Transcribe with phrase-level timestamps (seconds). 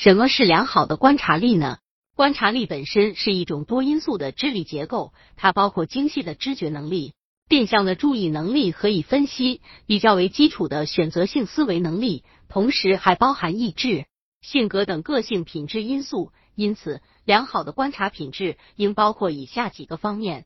[0.00, 1.78] 什么是良好的观察力呢？
[2.14, 7.14] 观察力本身是一种多因素的智力结构，它包括精细的知觉能力、
[7.48, 14.06] 变相的注意能力和以分析、比较为基础的选择性思维能力，同时还包含意志、
[14.40, 16.30] 性格等个性品质因素。
[16.54, 20.44] 因此，良好的观察品质应包括以下几个方面：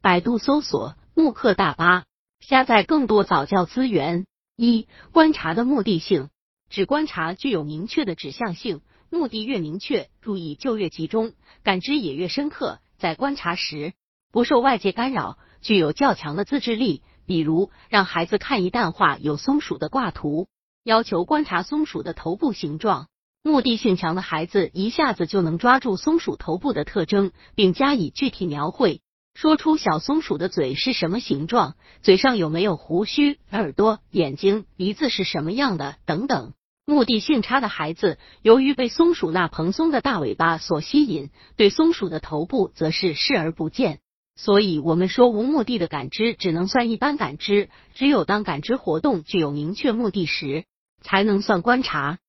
[0.00, 2.06] 百度搜索慕课大巴，
[2.40, 4.24] 下载更多早教资源。
[4.56, 6.30] 一、观察的目的性。
[6.70, 11.32] 指观察具有明确的指向性，目的越明确，注意就越集中，
[11.62, 12.78] 感知也越深刻。
[12.98, 13.94] 在观察时，
[14.32, 17.02] 不受外界干扰，具有较强的自制力。
[17.24, 20.48] 比如，让孩子看一段话有松鼠的挂图，
[20.82, 23.08] 要求观察松鼠的头部形状。
[23.42, 29.00] 目的性强的孩子一下子就能抓住松鼠头部的特征，并加以具体描绘，
[29.34, 36.52] 说出小松鼠的嘴是什么形状，嘴上有没有胡须，耳朵、眼睛、鼻子是什么样的等等。
[36.88, 44.00] 目的性差的孩子，由于被松鼠那蓬松的大尾巴所吸引，对松鼠的头部则是视而不见。
[44.36, 50.64] 所以，我们说无目的的感知只能算一般感知，只有当感知活动具有明确目的时，
[51.02, 52.20] 才能算观察。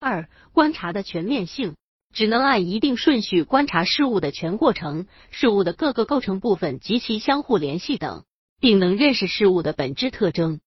[0.00, 1.76] 二、观察的全面性，
[2.14, 8.24] 只能按一定顺序观察事物的全过程，事物的各个构成部分及其相互联系等，
[8.60, 10.58] 并能认识事物的本质特征。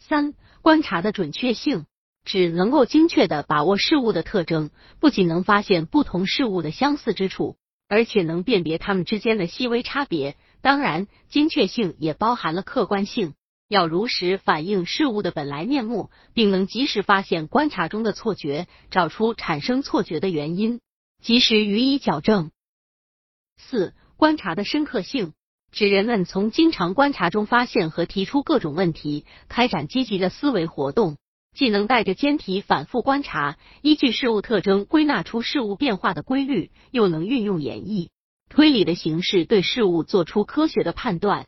[0.00, 1.86] 三、观察的准确性。
[2.24, 4.70] 只能够精确的把握事物的特征，
[5.00, 7.56] 不仅能发现不同事物的相似之处，
[7.88, 10.36] 而且能辨别它们之间的细微差别。
[10.60, 13.34] 当然，精确性也包含了客观性，
[13.68, 20.80] 要如实反映事物的本来面目，并能及时发现观察中的错觉，找出产生错觉的原因，
[21.20, 22.52] 及时予以矫正。
[23.56, 25.32] 四、观察的深刻性，
[25.72, 31.16] 指人们从经常观察中发现和提出各种问题，开展积极的思维活动。
[31.54, 38.08] 既能带着坚体反复观察，依据事物特征归纳出事物变化的规律，又能运用演绎、
[38.48, 41.46] 推理的形式对事物做出科学的判断。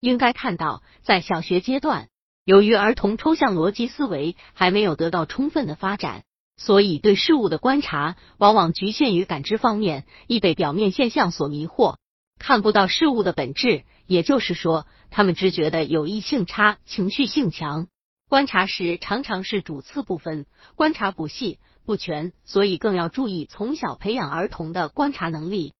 [0.00, 2.08] 应该看到，在小学阶段，
[2.44, 6.24] 由于儿童抽象逻辑思维还没有得到充分的发展，
[6.56, 11.96] 所以对事物的观察往往局限于感知方面，易被表面现象所迷惑，
[12.38, 13.84] 看不到事物的本质。
[14.06, 17.88] 也就是说，他们知觉的有意性差，情绪性强。
[18.28, 25.74] 观察时常常是主次不分，观察不细不全，所以更要注意从小培养儿童的观察能力。